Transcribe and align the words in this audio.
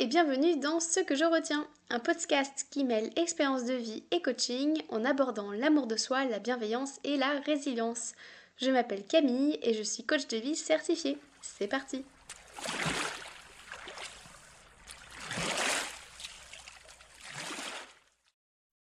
et 0.00 0.06
bienvenue 0.06 0.56
dans 0.56 0.78
Ce 0.78 1.00
que 1.00 1.16
je 1.16 1.24
retiens, 1.24 1.66
un 1.90 1.98
podcast 1.98 2.68
qui 2.70 2.84
mêle 2.84 3.10
expérience 3.16 3.64
de 3.64 3.74
vie 3.74 4.04
et 4.12 4.22
coaching 4.22 4.80
en 4.90 5.04
abordant 5.04 5.50
l'amour 5.50 5.88
de 5.88 5.96
soi, 5.96 6.24
la 6.24 6.38
bienveillance 6.38 7.00
et 7.02 7.16
la 7.16 7.40
résilience. 7.40 8.12
Je 8.58 8.70
m'appelle 8.70 9.04
Camille 9.04 9.58
et 9.60 9.74
je 9.74 9.82
suis 9.82 10.04
coach 10.04 10.28
de 10.28 10.36
vie 10.36 10.54
certifiée. 10.54 11.18
C'est 11.42 11.66
parti 11.66 12.04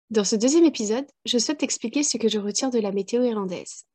Dans 0.09 0.23
ce 0.23 0.37
deuxième 0.37 0.65
épisode, 0.65 1.07
je 1.25 1.37
souhaite 1.37 1.57
t'expliquer 1.57 2.03
ce 2.03 2.17
que 2.17 2.29
je 2.29 2.39
retiens 2.39 2.69
de 2.69 2.79
la 2.79 2.91
météo 2.91 3.23
irlandaise. 3.23 3.85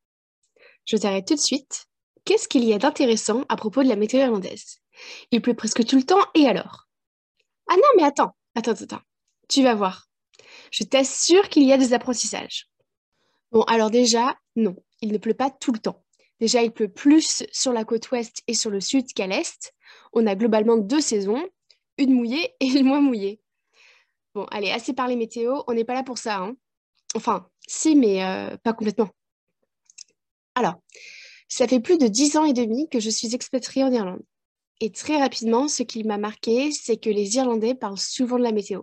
Je 0.84 0.98
t'arrête 0.98 1.26
tout 1.26 1.34
de 1.34 1.40
suite. 1.40 1.86
Qu'est-ce 2.26 2.48
qu'il 2.48 2.64
y 2.64 2.74
a 2.74 2.78
d'intéressant 2.78 3.44
à 3.48 3.56
propos 3.56 3.82
de 3.82 3.88
la 3.88 3.96
météo 3.96 4.20
irlandaise? 4.20 4.80
Il 5.30 5.40
pleut 5.40 5.54
presque 5.54 5.84
tout 5.86 5.96
le 5.96 6.04
temps 6.04 6.24
et 6.34 6.46
alors? 6.46 6.85
Ah 7.68 7.76
non, 7.76 7.88
mais 7.96 8.04
attends, 8.04 8.34
attends, 8.54 8.72
attends. 8.72 9.02
Tu 9.48 9.62
vas 9.62 9.74
voir. 9.74 10.08
Je 10.70 10.84
t'assure 10.84 11.48
qu'il 11.48 11.64
y 11.64 11.72
a 11.72 11.78
des 11.78 11.92
apprentissages. 11.92 12.68
Bon, 13.52 13.62
alors 13.62 13.90
déjà, 13.90 14.36
non, 14.56 14.76
il 15.00 15.12
ne 15.12 15.18
pleut 15.18 15.34
pas 15.34 15.50
tout 15.50 15.72
le 15.72 15.78
temps. 15.78 16.04
Déjà, 16.40 16.62
il 16.62 16.72
pleut 16.72 16.92
plus 16.92 17.44
sur 17.50 17.72
la 17.72 17.84
côte 17.84 18.10
ouest 18.10 18.42
et 18.46 18.54
sur 18.54 18.70
le 18.70 18.80
sud 18.80 19.12
qu'à 19.14 19.26
l'est. 19.26 19.72
On 20.12 20.26
a 20.26 20.34
globalement 20.34 20.76
deux 20.76 21.00
saisons, 21.00 21.42
une 21.98 22.12
mouillée 22.12 22.54
et 22.60 22.66
une 22.66 22.84
moins 22.84 23.00
mouillée. 23.00 23.40
Bon, 24.34 24.44
allez, 24.50 24.70
assez 24.70 24.92
parlé 24.92 25.16
météo, 25.16 25.62
on 25.66 25.72
n'est 25.72 25.84
pas 25.84 25.94
là 25.94 26.02
pour 26.02 26.18
ça. 26.18 26.38
Hein. 26.38 26.56
Enfin, 27.14 27.48
si, 27.66 27.96
mais 27.96 28.22
euh, 28.22 28.56
pas 28.58 28.74
complètement. 28.74 29.08
Alors, 30.54 30.74
ça 31.48 31.66
fait 31.66 31.80
plus 31.80 31.98
de 31.98 32.06
dix 32.06 32.36
ans 32.36 32.44
et 32.44 32.52
demi 32.52 32.88
que 32.88 33.00
je 33.00 33.08
suis 33.08 33.34
expatriée 33.34 33.84
en 33.84 33.92
Irlande. 33.92 34.22
Et 34.80 34.90
très 34.92 35.18
rapidement, 35.18 35.68
ce 35.68 35.82
qui 35.82 36.04
m'a 36.04 36.18
marqué, 36.18 36.70
c'est 36.70 36.98
que 36.98 37.08
les 37.08 37.36
Irlandais 37.36 37.74
parlent 37.74 37.98
souvent 37.98 38.38
de 38.38 38.42
la 38.42 38.52
météo. 38.52 38.82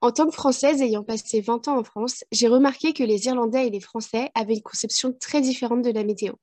En 0.00 0.12
tant 0.12 0.26
que 0.26 0.34
Française 0.34 0.82
ayant 0.82 1.02
passé 1.02 1.40
20 1.40 1.68
ans 1.68 1.78
en 1.78 1.84
France, 1.84 2.24
j'ai 2.30 2.46
remarqué 2.46 2.92
que 2.92 3.02
les 3.02 3.26
Irlandais 3.26 3.66
et 3.66 3.70
les 3.70 3.80
Français 3.80 4.30
avaient 4.34 4.54
une 4.54 4.62
conception 4.62 5.12
très 5.12 5.40
différente 5.40 5.82
de 5.82 5.90
la 5.90 6.04
météo. 6.04 6.34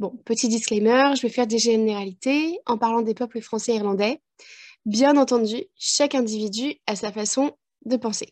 Bon, 0.00 0.10
petit 0.24 0.48
disclaimer, 0.48 1.14
je 1.16 1.22
vais 1.22 1.28
faire 1.28 1.46
des 1.46 1.58
généralités 1.58 2.58
en 2.66 2.78
parlant 2.78 3.02
des 3.02 3.14
peuples 3.14 3.40
français 3.40 3.72
et 3.72 3.76
irlandais. 3.76 4.20
Bien 4.84 5.16
entendu, 5.16 5.64
chaque 5.76 6.14
individu 6.14 6.74
a 6.86 6.96
sa 6.96 7.12
façon 7.12 7.56
de 7.84 7.96
penser. 7.96 8.28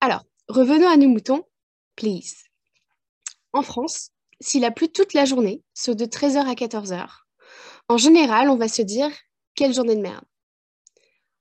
Alors, 0.00 0.24
revenons 0.48 0.88
à 0.88 0.96
nos 0.96 1.08
moutons, 1.08 1.44
please. 1.94 2.34
En 3.52 3.62
France, 3.62 4.10
s'il 4.40 4.64
a 4.64 4.70
plu 4.70 4.90
toute 4.90 5.14
la 5.14 5.24
journée, 5.24 5.62
soit 5.74 5.94
de 5.94 6.04
13h 6.04 6.38
à 6.38 6.54
14h, 6.54 7.25
en 7.88 7.96
général, 7.98 8.48
on 8.50 8.56
va 8.56 8.68
se 8.68 8.82
dire 8.82 9.10
quelle 9.54 9.74
journée 9.74 9.96
de 9.96 10.00
merde. 10.00 10.24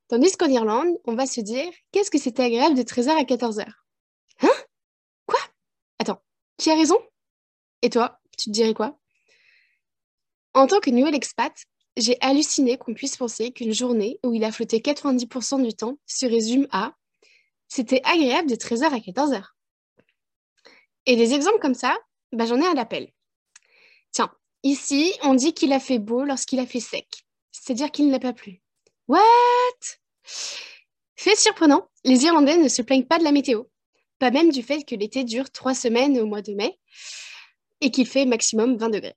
Tandis 0.08 0.38
qu'en 0.38 0.48
Irlande, 0.48 0.96
on 1.06 1.16
va 1.16 1.26
se 1.26 1.42
dire 1.42 1.72
qu'est-ce 1.92 2.12
que 2.12 2.20
c'était 2.20 2.44
agréable 2.44 2.76
de 2.76 2.84
13h 2.84 3.10
à 3.10 3.24
14h. 3.24 3.66
Hein? 4.42 4.50
Quoi? 5.26 5.40
Attends, 6.00 6.22
qui 6.58 6.70
a 6.70 6.76
raison? 6.76 6.98
Et 7.82 7.90
toi, 7.90 8.20
tu 8.38 8.46
te 8.46 8.52
dirais 8.52 8.74
quoi? 8.74 9.00
En 10.54 10.68
tant 10.68 10.80
que 10.80 10.90
nouvel 10.92 11.16
expat, 11.16 11.54
j'ai 11.98 12.18
halluciné 12.22 12.78
qu'on 12.78 12.94
puisse 12.94 13.18
penser 13.18 13.52
qu'une 13.52 13.74
journée 13.74 14.20
où 14.24 14.34
il 14.34 14.44
a 14.44 14.52
flotté 14.52 14.80
90% 14.80 15.64
du 15.64 15.74
temps 15.74 15.98
se 16.06 16.26
résume 16.26 16.68
à 16.72 16.94
c'était 17.68 18.02
agréable 18.04 18.50
de 18.50 18.56
13h 18.56 18.86
à 18.86 19.00
14h. 19.00 19.44
Et 21.08 21.16
des 21.16 21.34
exemples 21.34 21.60
comme 21.60 21.74
ça, 21.74 21.98
bah, 22.32 22.46
j'en 22.46 22.62
ai 22.62 22.66
un 22.66 22.78
appel. 22.78 23.12
Tiens, 24.12 24.32
ici, 24.66 25.14
on 25.24 25.34
dit 25.34 25.54
qu'il 25.54 25.72
a 25.72 25.80
fait 25.80 26.00
beau 26.00 26.26
lorsqu'il 26.26 26.60
a 26.60 26.66
fait 26.66 26.82
sec, 26.82 27.08
c'est-à-dire 27.52 27.92
qu'il 27.92 28.10
n'a 28.10 28.20
pas 28.20 28.34
plu. 28.34 28.62
What? 29.08 29.22
Fait 31.16 31.36
surprenant, 31.36 31.88
les 32.04 32.26
Irlandais 32.26 32.58
ne 32.58 32.68
se 32.68 32.82
plaignent 32.82 33.06
pas 33.06 33.20
de 33.20 33.24
la 33.24 33.32
météo, 33.32 33.64
pas 34.20 34.32
même 34.32 34.52
du 34.52 34.64
fait 34.64 34.84
que 34.84 34.96
l'été 34.96 35.24
dure 35.24 35.50
trois 35.52 35.74
semaines 35.74 36.20
au 36.20 36.26
mois 36.26 36.42
de 36.42 36.54
mai 36.54 36.78
et 37.82 37.92
qu'il 37.92 38.08
fait 38.08 38.26
maximum 38.26 38.78
20 38.78 38.90
degrés. 38.90 39.16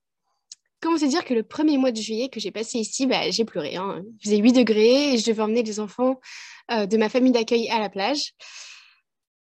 Comment 0.81 0.97
te 0.97 1.07
dire 1.07 1.25
que 1.25 1.35
le 1.35 1.43
premier 1.43 1.77
mois 1.77 1.91
de 1.91 2.01
juillet 2.01 2.29
que 2.29 2.39
j'ai 2.39 2.53
passé 2.53 2.79
ici, 2.79 3.07
bah, 3.07 3.31
j'ai 3.31 3.45
pleuré. 3.45 3.75
Hein. 3.77 4.05
Il 4.21 4.25
faisait 4.25 4.37
8 4.37 4.53
degrés 4.53 5.15
et 5.15 5.19
je 5.19 5.27
devais 5.27 5.43
emmener 5.43 5.65
les 5.65 5.81
enfants 5.81 6.21
euh, 6.71 6.87
de 6.87 6.97
ma 6.97 7.09
famille 7.09 7.33
d'accueil 7.33 7.69
à 7.69 7.81
la 7.81 7.89
plage. 7.89 8.35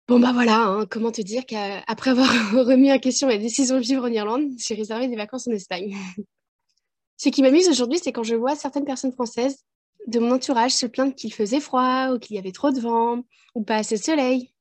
Bon, 0.07 0.21
bah 0.21 0.33
voilà, 0.35 0.67
hein, 0.67 0.87
comment 0.91 1.11
te 1.11 1.23
dire 1.23 1.47
qu'après 1.47 2.11
avoir 2.11 2.29
remis 2.53 2.93
en 2.93 2.99
question 2.99 3.27
la 3.27 3.39
décision 3.39 3.77
de 3.77 3.81
vivre 3.81 4.05
en 4.05 4.13
Irlande, 4.13 4.51
j'ai 4.59 4.75
réservé 4.75 5.09
des 5.09 5.17
vacances 5.17 5.49
en 5.49 5.53
Espagne. 5.53 5.97
Ce 7.17 7.31
qui 7.31 7.41
m'amuse 7.41 7.71
aujourd'hui, 7.71 7.99
c'est 8.03 8.13
quand 8.13 8.23
je 8.23 8.35
vois 8.35 8.55
certaines 8.55 8.85
personnes 8.85 9.13
françaises 9.13 9.65
de 10.07 10.19
mon 10.19 10.33
entourage 10.33 10.73
se 10.73 10.85
plaindre 10.85 11.15
qu'il 11.15 11.33
faisait 11.33 11.61
froid 11.61 12.11
ou 12.13 12.19
qu'il 12.19 12.37
y 12.37 12.39
avait 12.39 12.53
trop 12.53 12.71
de 12.71 12.81
vent 12.81 13.23
ou 13.55 13.63
pas 13.65 13.77
assez 13.77 13.97
de 13.97 14.03
soleil. 14.03 14.53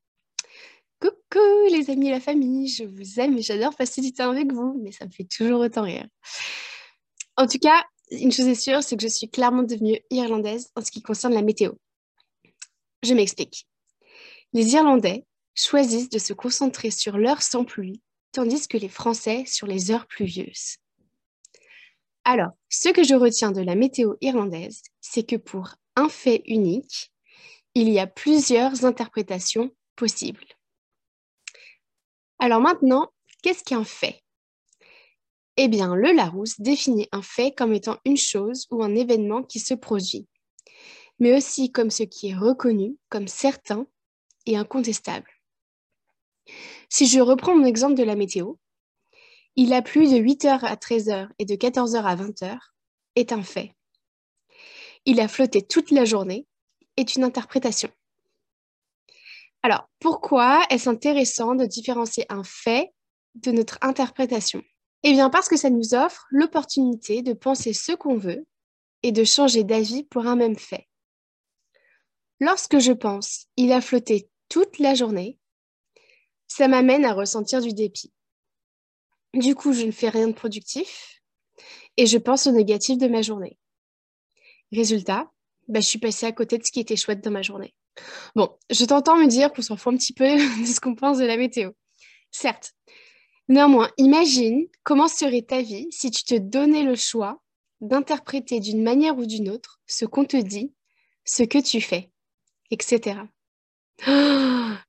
Coucou 1.01 1.67
les 1.69 1.89
amis 1.89 2.07
et 2.07 2.11
la 2.11 2.21
famille, 2.21 2.69
je 2.69 2.85
vous 2.85 3.19
aime 3.19 3.37
et 3.37 3.41
j'adore 3.41 3.75
passer 3.75 3.99
du 3.99 4.13
temps 4.13 4.31
avec 4.31 4.53
vous, 4.53 4.79
mais 4.81 4.93
ça 4.93 5.05
me 5.05 5.11
fait 5.11 5.25
toujours 5.25 5.59
autant 5.59 5.81
rire. 5.81 6.07
En 7.35 7.47
tout 7.47 7.59
cas, 7.59 7.83
une 8.11 8.31
chose 8.31 8.47
est 8.47 8.55
sûre, 8.55 8.81
c'est 8.81 8.95
que 8.95 9.03
je 9.03 9.09
suis 9.09 9.29
clairement 9.29 9.63
devenue 9.63 9.99
irlandaise 10.09 10.69
en 10.77 10.81
ce 10.81 10.89
qui 10.89 11.01
concerne 11.01 11.33
la 11.33 11.41
météo. 11.41 11.73
Je 13.01 13.13
m'explique. 13.13 13.67
Les 14.53 14.73
Irlandais 14.75 15.25
choisissent 15.55 16.09
de 16.09 16.19
se 16.19 16.33
concentrer 16.33 16.91
sur 16.91 17.17
l'heure 17.17 17.41
sans 17.41 17.63
pluie, 17.63 18.01
tandis 18.31 18.67
que 18.67 18.77
les 18.77 18.89
Français 18.89 19.43
sur 19.45 19.67
les 19.67 19.91
heures 19.91 20.07
pluvieuses. 20.07 20.77
Alors, 22.25 22.51
ce 22.69 22.89
que 22.89 23.03
je 23.03 23.15
retiens 23.15 23.51
de 23.51 23.61
la 23.61 23.75
météo 23.75 24.13
irlandaise, 24.21 24.81
c'est 25.01 25.23
que 25.23 25.35
pour 25.35 25.75
un 25.95 26.09
fait 26.09 26.41
unique, 26.45 27.11
il 27.75 27.89
y 27.89 27.99
a 27.99 28.07
plusieurs 28.07 28.85
interprétations 28.85 29.71
possibles. 29.95 30.45
Alors 32.39 32.61
maintenant, 32.61 33.09
qu'est-ce 33.41 33.63
qu'un 33.63 33.83
fait? 33.83 34.21
Eh 35.57 35.67
bien, 35.67 35.95
le 35.95 36.13
Larousse 36.13 36.59
définit 36.59 37.07
un 37.11 37.21
fait 37.21 37.51
comme 37.51 37.73
étant 37.73 37.97
une 38.05 38.17
chose 38.17 38.67
ou 38.71 38.83
un 38.83 38.95
événement 38.95 39.43
qui 39.43 39.59
se 39.59 39.73
produit, 39.73 40.27
mais 41.19 41.35
aussi 41.35 41.71
comme 41.71 41.91
ce 41.91 42.03
qui 42.03 42.29
est 42.29 42.35
reconnu 42.35 42.97
comme 43.09 43.27
certain 43.27 43.85
et 44.45 44.57
incontestable. 44.57 45.32
Si 46.89 47.07
je 47.07 47.19
reprends 47.19 47.55
mon 47.55 47.65
exemple 47.65 47.95
de 47.95 48.03
la 48.03 48.15
météo, 48.15 48.55
il 49.55 49.73
a 49.73 49.81
plu 49.81 50.07
de 50.07 50.17
8h 50.17 50.65
à 50.65 50.75
13h 50.75 51.29
et 51.39 51.45
de 51.45 51.55
14h 51.55 52.03
à 52.03 52.15
20h 52.15 52.57
est 53.15 53.31
un 53.31 53.43
fait. 53.43 53.75
Il 55.05 55.19
a 55.19 55.27
flotté 55.27 55.61
toute 55.61 55.91
la 55.91 56.05
journée 56.05 56.47
est 56.97 57.15
une 57.15 57.23
interprétation. 57.23 57.89
Alors, 59.61 59.89
pourquoi 59.99 60.65
est-ce 60.69 60.89
intéressant 60.89 61.55
de 61.55 61.65
différencier 61.65 62.25
un 62.29 62.43
fait 62.43 62.91
de 63.35 63.51
notre 63.51 63.77
interprétation? 63.81 64.61
Eh 65.03 65.11
bien, 65.11 65.29
parce 65.29 65.49
que 65.49 65.57
ça 65.57 65.69
nous 65.69 65.93
offre 65.93 66.25
l'opportunité 66.29 67.21
de 67.21 67.33
penser 67.33 67.73
ce 67.73 67.91
qu'on 67.91 68.17
veut 68.17 68.45
et 69.03 69.11
de 69.11 69.23
changer 69.23 69.63
d'avis 69.63 70.03
pour 70.03 70.27
un 70.27 70.35
même 70.35 70.57
fait. 70.57 70.87
Lorsque 72.39 72.79
je 72.79 72.91
pense 72.91 73.47
il 73.57 73.71
a 73.71 73.81
flotté 73.81 74.29
toute 74.49 74.79
la 74.79 74.95
journée, 74.95 75.39
ça 76.55 76.67
m'amène 76.67 77.03
à 77.03 77.13
ressentir 77.13 77.61
du 77.61 77.73
dépit. 77.73 78.13
Du 79.33 79.55
coup, 79.55 79.73
je 79.73 79.85
ne 79.85 79.91
fais 79.91 80.09
rien 80.09 80.27
de 80.27 80.33
productif 80.33 81.23
et 81.97 82.05
je 82.05 82.19
pense 82.19 82.45
au 82.45 82.51
négatif 82.51 82.99
de 82.99 83.07
ma 83.07 83.23
journée. 83.23 83.57
Résultat, 84.71 85.31
bah, 85.67 85.79
je 85.79 85.87
suis 85.87 85.97
passée 85.97 86.27
à 86.27 86.31
côté 86.31 86.59
de 86.59 86.63
ce 86.63 86.71
qui 86.71 86.79
était 86.79 86.95
chouette 86.95 87.23
dans 87.23 87.31
ma 87.31 87.41
journée. 87.41 87.73
Bon, 88.35 88.55
je 88.69 88.85
t'entends 88.85 89.17
me 89.17 89.25
dire 89.25 89.51
qu'on 89.51 89.63
s'en 89.63 89.77
fout 89.77 89.93
un 89.93 89.97
petit 89.97 90.13
peu 90.13 90.25
de 90.61 90.65
ce 90.65 90.79
qu'on 90.79 90.93
pense 90.93 91.17
de 91.17 91.25
la 91.25 91.37
météo. 91.37 91.71
Certes. 92.29 92.73
Néanmoins, 93.49 93.89
imagine 93.97 94.67
comment 94.83 95.07
serait 95.07 95.41
ta 95.41 95.61
vie 95.61 95.87
si 95.89 96.11
tu 96.11 96.23
te 96.23 96.35
donnais 96.35 96.83
le 96.83 96.95
choix 96.95 97.41
d'interpréter 97.81 98.59
d'une 98.59 98.83
manière 98.83 99.17
ou 99.17 99.25
d'une 99.25 99.49
autre 99.49 99.81
ce 99.87 100.05
qu'on 100.05 100.23
te 100.23 100.37
dit, 100.37 100.71
ce 101.25 101.41
que 101.41 101.57
tu 101.57 101.81
fais, 101.81 102.11
etc. 102.69 103.21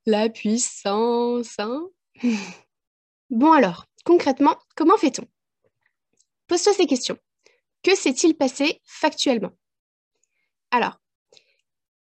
la 0.06 0.28
puissance, 0.28 1.58
hein 1.58 1.88
Bon 3.30 3.52
alors, 3.52 3.86
concrètement, 4.04 4.56
comment 4.76 4.96
fait-on? 4.96 5.26
Pose-toi 6.46 6.72
ces 6.74 6.86
questions. 6.86 7.18
Que 7.82 7.96
s'est-il 7.96 8.36
passé 8.36 8.80
factuellement? 8.84 9.52
Alors, 10.70 10.98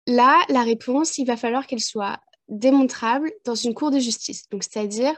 Là, 0.09 0.43
la 0.49 0.63
réponse, 0.63 1.19
il 1.19 1.25
va 1.25 1.37
falloir 1.37 1.67
qu'elle 1.67 1.79
soit 1.79 2.19
démontrable 2.47 3.31
dans 3.45 3.53
une 3.53 3.75
cour 3.75 3.91
de 3.91 3.99
justice. 3.99 4.49
Donc, 4.49 4.63
c'est-à-dire, 4.63 5.13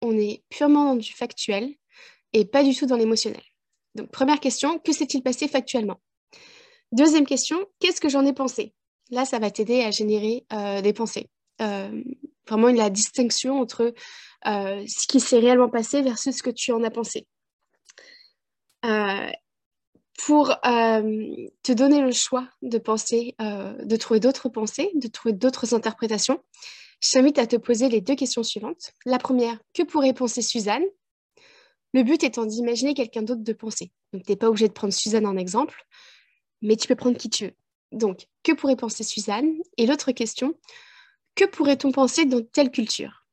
on 0.00 0.18
est 0.18 0.42
purement 0.48 0.84
dans 0.86 0.96
du 0.96 1.12
factuel 1.12 1.72
et 2.32 2.44
pas 2.44 2.64
du 2.64 2.74
tout 2.74 2.86
dans 2.86 2.96
l'émotionnel. 2.96 3.44
Donc, 3.94 4.10
première 4.10 4.40
question, 4.40 4.80
que 4.80 4.92
s'est-il 4.92 5.22
passé 5.22 5.46
factuellement? 5.46 6.00
Deuxième 6.90 7.24
question, 7.24 7.64
qu'est-ce 7.78 8.00
que 8.00 8.08
j'en 8.08 8.26
ai 8.26 8.32
pensé? 8.32 8.74
Là, 9.12 9.26
ça 9.26 9.38
va 9.38 9.50
t'aider 9.50 9.82
à 9.82 9.90
générer 9.90 10.46
euh, 10.54 10.80
des 10.80 10.94
pensées. 10.94 11.28
Euh, 11.60 12.02
vraiment 12.48 12.68
la 12.68 12.88
distinction 12.88 13.60
entre 13.60 13.92
euh, 14.46 14.84
ce 14.88 15.06
qui 15.06 15.20
s'est 15.20 15.38
réellement 15.38 15.68
passé 15.68 16.00
versus 16.00 16.34
ce 16.34 16.42
que 16.42 16.50
tu 16.50 16.72
en 16.72 16.82
as 16.82 16.90
pensé. 16.90 17.26
pour 20.26 20.48
te 20.62 21.72
donner 21.72 22.00
le 22.00 22.12
choix 22.12 22.48
de 22.62 22.78
penser, 22.78 23.34
de 23.38 23.96
trouver 23.96 24.20
d'autres 24.20 24.48
pensées, 24.48 24.90
de 24.94 25.08
trouver 25.08 25.34
d'autres 25.34 25.74
interprétations, 25.74 26.40
je 27.02 27.10
t'invite 27.10 27.38
à 27.38 27.46
te 27.46 27.56
poser 27.56 27.88
les 27.88 28.00
deux 28.00 28.14
questions 28.14 28.42
suivantes. 28.42 28.92
La 29.04 29.18
première, 29.18 29.58
que 29.74 29.82
pourrait 29.82 30.14
penser 30.14 30.40
Suzanne? 30.40 30.84
Le 31.92 32.02
but 32.02 32.22
étant 32.22 32.46
d'imaginer 32.46 32.94
quelqu'un 32.94 33.22
d'autre 33.22 33.42
de 33.42 33.52
penser. 33.52 33.90
Donc, 34.12 34.24
tu 34.24 34.32
n'es 34.32 34.36
pas 34.36 34.48
obligé 34.48 34.68
de 34.68 34.72
prendre 34.72 34.92
Suzanne 34.92 35.26
en 35.26 35.36
exemple, 35.36 35.84
mais 36.62 36.76
tu 36.76 36.88
peux 36.88 36.94
prendre 36.94 37.18
qui 37.18 37.28
tu 37.28 37.46
veux. 37.46 37.54
Donc, 37.92 38.26
que 38.42 38.52
pourrait 38.52 38.76
penser 38.76 39.04
Suzanne? 39.04 39.52
Et 39.76 39.86
l'autre 39.86 40.12
question, 40.12 40.58
que 41.34 41.44
pourrait-on 41.44 41.92
penser 41.92 42.24
dans 42.24 42.42
telle 42.42 42.70
culture? 42.70 43.26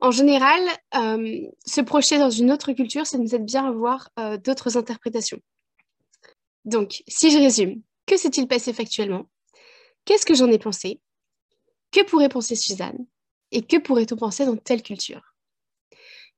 En 0.00 0.10
général, 0.10 0.60
se 0.92 1.80
projeter 1.80 2.18
dans 2.18 2.30
une 2.30 2.50
autre 2.50 2.72
culture, 2.72 3.06
ça 3.06 3.18
nous 3.18 3.34
aide 3.34 3.44
bien 3.44 3.66
à 3.66 3.72
voir 3.72 4.10
d'autres 4.44 4.76
interprétations. 4.76 5.40
Donc, 6.64 7.02
si 7.08 7.30
je 7.30 7.38
résume, 7.38 7.82
que 8.06 8.16
s'est-il 8.16 8.46
passé 8.46 8.72
factuellement? 8.72 9.28
Qu'est-ce 10.04 10.26
que 10.26 10.34
j'en 10.34 10.50
ai 10.50 10.58
pensé? 10.58 11.00
Que 11.90 12.04
pourrait 12.04 12.28
penser 12.28 12.56
Suzanne? 12.56 13.06
Et 13.52 13.62
que 13.62 13.78
pourrait-on 13.78 14.16
penser 14.16 14.46
dans 14.46 14.56
telle 14.56 14.82
culture? 14.82 15.34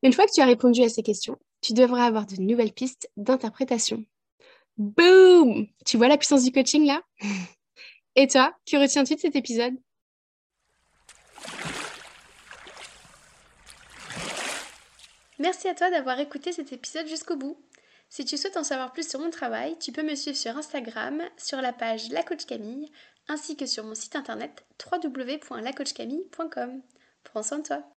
Une 0.02 0.12
fois 0.12 0.26
que 0.26 0.32
tu 0.32 0.40
as 0.40 0.46
répondu 0.46 0.82
à 0.82 0.88
ces 0.88 1.02
questions, 1.02 1.38
tu 1.60 1.72
devrais 1.72 2.02
avoir 2.02 2.26
de 2.26 2.36
nouvelles 2.40 2.72
pistes 2.72 3.10
d'interprétation. 3.16 4.04
Boum 4.76 5.66
Tu 5.84 5.96
vois 5.96 6.08
la 6.08 6.16
puissance 6.16 6.44
du 6.44 6.52
coaching 6.52 6.86
là? 6.86 7.02
Et 8.16 8.26
toi, 8.26 8.54
que 8.66 8.76
retiens-tu 8.76 9.14
de 9.14 9.20
cet 9.20 9.36
épisode? 9.36 9.74
Merci 15.38 15.68
à 15.68 15.74
toi 15.74 15.90
d'avoir 15.90 16.20
écouté 16.20 16.52
cet 16.52 16.72
épisode 16.72 17.08
jusqu'au 17.08 17.36
bout. 17.36 17.58
Si 18.08 18.24
tu 18.24 18.36
souhaites 18.36 18.58
en 18.58 18.64
savoir 18.64 18.92
plus 18.92 19.08
sur 19.08 19.18
mon 19.18 19.30
travail, 19.30 19.78
tu 19.78 19.90
peux 19.90 20.02
me 20.02 20.14
suivre 20.14 20.36
sur 20.36 20.56
Instagram, 20.56 21.22
sur 21.38 21.62
la 21.62 21.72
page 21.72 22.10
La 22.10 22.22
Coach 22.22 22.44
Camille, 22.44 22.92
ainsi 23.26 23.56
que 23.56 23.66
sur 23.66 23.84
mon 23.84 23.94
site 23.94 24.14
internet 24.14 24.64
www.lacoachcamille.com. 24.92 26.82
Prends 27.24 27.42
soin 27.42 27.58
de 27.58 27.62
toi. 27.64 27.82